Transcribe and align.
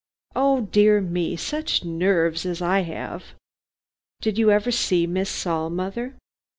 Oh 0.35 0.61
dear 0.61 0.99
me, 0.99 1.35
such 1.35 1.83
nerves 1.85 2.43
as 2.43 2.59
I 2.59 2.79
have." 2.79 3.35
"Did 4.19 4.39
you 4.39 4.49
ever 4.49 4.71
see 4.71 5.05
Miss 5.05 5.29
Saul, 5.29 5.69
mother?" 5.69 6.15